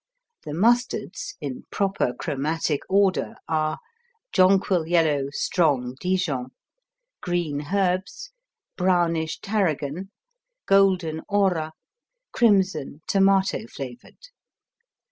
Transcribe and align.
The 0.45 0.55
mustards, 0.55 1.35
in 1.41 1.67
proper 1.69 2.11
chromatic 2.11 2.81
order, 2.89 3.35
are: 3.47 3.77
jonquil 4.33 4.87
yellow 4.87 5.27
"Strong 5.31 5.97
Dijon"; 5.99 6.47
"Green 7.21 7.67
Herbs"; 7.71 8.31
brownish 8.75 9.41
"Tarragon"; 9.41 10.09
golden 10.65 11.21
"Ora"; 11.29 11.73
crimson 12.31 13.01
"Tomato 13.05 13.67
flavored." 13.67 14.17